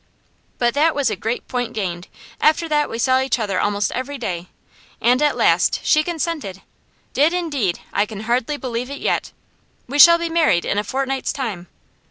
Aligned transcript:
But 0.57 0.73
that 0.73 0.95
was 0.95 1.11
a 1.11 1.15
great 1.15 1.47
point 1.47 1.73
gained. 1.73 2.07
After 2.41 2.67
that 2.67 2.89
we 2.89 2.97
saw 2.97 3.19
each 3.21 3.37
other 3.37 3.59
almost 3.61 3.91
every 3.91 4.17
day, 4.17 4.47
and 4.99 5.21
at 5.21 5.37
last 5.37 5.79
she 5.83 6.01
consented! 6.01 6.63
Did 7.13 7.33
indeed! 7.33 7.81
I 7.93 8.07
can 8.07 8.21
hardly 8.21 8.57
believe 8.57 8.89
it 8.89 8.99
yet. 8.99 9.31
We 9.85 9.99
shall 9.99 10.17
be 10.17 10.27
married 10.27 10.65
in 10.65 10.79
a 10.79 10.83
fortnight's 10.83 11.31
time. 11.31 11.67